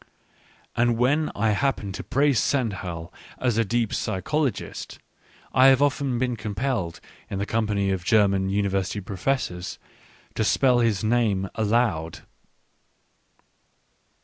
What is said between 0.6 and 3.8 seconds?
And when I happen to praise Stendhal as a